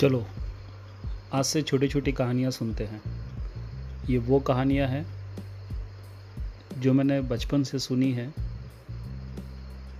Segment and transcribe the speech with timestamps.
[0.00, 0.24] चलो,
[1.32, 3.00] आज से छोटी छोटी कहानियाँ सुनते हैं।
[4.10, 5.04] ये वो कहानियाँ हैं,
[6.78, 8.32] जो मैंने बचपन से सुनी है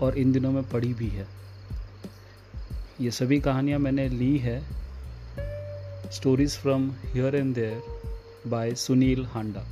[0.03, 1.27] और इन दिनों में पढ़ी भी है।
[3.01, 4.59] ये सभी कहानियाँ मैंने ली है
[6.11, 7.83] stories from here and there
[8.47, 9.67] by Sunil Handa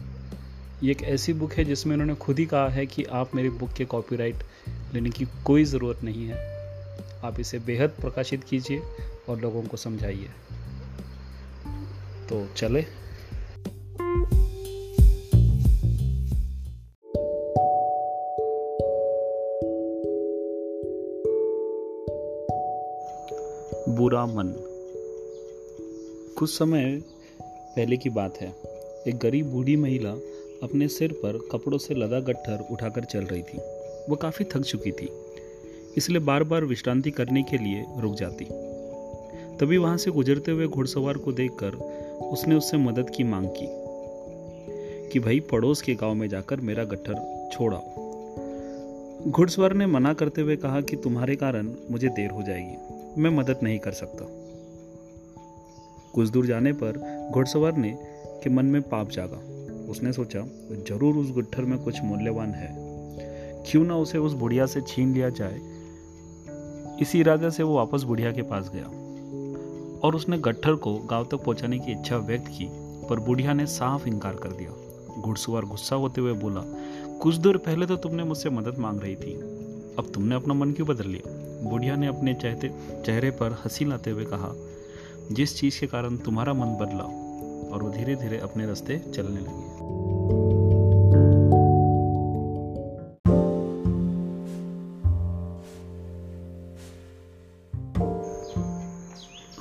[0.82, 3.72] ये एक ऐसी बुक है जिसमें उन्होंने खुद ही कहा है कि आप मेरी बुक
[3.72, 4.36] के कॉपीराइट
[4.94, 6.46] लेने की कोई ज़रूरत नहीं है।
[7.24, 8.82] आप इसे बेहद प्रकाशित कीजिए
[9.28, 10.28] और लोगों को समझाइए।
[12.28, 12.84] तो चले।
[23.88, 24.52] बुरा मन।
[26.38, 27.02] कुछ समय
[27.76, 28.48] पहले की बात है।
[29.08, 30.10] एक गरीब बूढ़ी महिला
[30.62, 33.58] अपने सिर पर कपड़ों से लदा गट्ठर उठाकर चल रही थी।
[34.10, 35.08] वह काफ़ी थक चुकी थी,
[35.96, 38.67] इसलिए बार बार विश्रांति करने के लिए रुक जाती।
[39.60, 41.74] तभी वहाँ से गुजरते हुए घुड़सवार को देखकर
[42.32, 43.66] उसने उससे मदद की मांग की
[45.12, 48.06] कि भाई पड़ोस के गाँव में जाकर मेरा गट्ठर छोड़ाओ।
[49.28, 53.58] घुड़सवार ने मना करते हुए कहा कि तुम्हारे कारण मुझे देर हो जाएगी, मैं मदद
[53.62, 54.26] नहीं कर सकता।
[56.12, 56.98] कुछ दूर जाने पर
[57.34, 57.98] घुड़सवार ने
[58.44, 59.40] के मन में पाप जागा।
[59.90, 60.40] उसने सोचा,
[60.72, 62.68] ज़रूर उस गुट्ठर में कुछ मूल्यवान है।
[63.70, 65.60] क्यों ना उसे उस बुढ़िया से छीन लिया जाए।
[67.02, 69.07] इसी इरादे से वो वापस बुढ़िया के पास गया।
[70.02, 72.68] और उसने गट्ठर को गाँव तक पहुँचाने की इच्छा व्यक्त की,
[73.08, 74.70] पर बुढ़िया ने साफ़ इनकार कर दिया।
[75.20, 76.62] घुड़सवार गुस्सा होते हुए बोला,
[77.18, 79.34] कुछ देर पहले तो तुमने मुझसे मदद मांग रही थी।
[79.98, 81.30] अब तुमने अपना मन क्यों बदल लिया?
[81.70, 82.68] बुढ़िया ने अपने चहते,
[83.06, 84.54] चेहरे पर हँसी लाते हुए कहा,
[85.32, 87.04] जिस चीज़ के कारण तुम्हारा मन बदला,
[87.74, 90.67] और वो धीरे धीरे अपने रास्ते चलने लगी।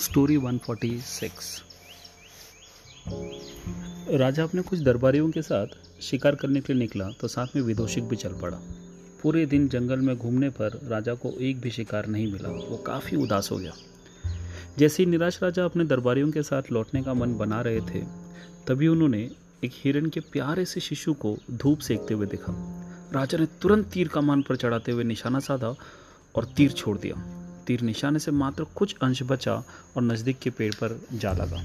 [0.01, 1.61] स्टोरी 146
[4.09, 5.67] राजा अपने कुछ दरबारियों के साथ
[6.01, 8.57] शिकार करने के लिए निकला तो साथ में विदोषिक भी चल पड़ा।
[9.23, 13.17] पूरे दिन जंगल में घूमने पर राजा को एक भी शिकार नहीं मिला। वो काफ़ी
[13.17, 13.73] उदास हो गया।
[14.77, 18.01] जैसे ही निराश राजा अपने दरबारियों के साथ लौटने का मन बना रहे थे,
[18.67, 19.31] तभी उन्होंने
[19.63, 22.53] एक हिरण के प्यारे से शिशु को धूप सेकते हुए देखा।
[23.13, 25.75] राजा ने तुरंत तीर कमान पर चढ़ाते हुए निशाना साधा
[26.35, 27.36] और तीर छोड़ दिया।
[27.67, 31.61] तीर निशाने से मात्र कुछ अंश बचा और नज़दीक के पेड़ पर जा लगा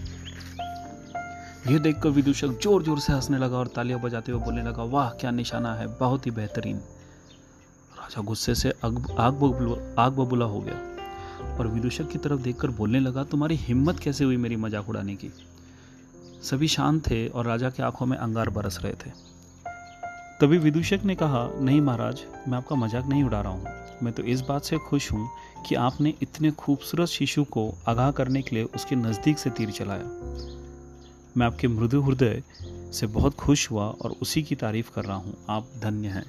[1.70, 5.10] यह देखकर विदूषक ज़ोर ज़ोर से हंसने लगा और तालियाँ बजाते हुए बोलने लगा, वाह,
[5.10, 6.76] क्या निशाना है, बहुत ही बेहतरीन।
[7.98, 13.24] राजा गुस्से से आग आग बबूला हो गया और विदूषक की तरफ़ देखकर बोलने लगा,
[13.24, 15.30] तुम्हारी हिम्मत कैसे हुई मेरी मज़ाक उड़ाने की?
[16.42, 19.10] सभी शांत थे और राजा की आँखों में अंगार बरस रहे थे।
[20.42, 23.66] तभी विदूषक ने कहा, नहीं महाराज, मैं आपका मज़ाक नहीं उड़ा रहा हूँ।
[24.03, 25.28] मैं तो इस बात से खुश हूँ
[25.69, 30.04] कि आपने इतने खूबसूरत शिशु को आगाह करने के लिए उसके नज़दीक से तीर चलाया।
[31.36, 32.42] मैं आपके मृदु हृदय
[32.92, 36.25] से बहुत खुश हुआ और उसी की तारीफ़ कर रहा हूँ। आप धन्य हैं।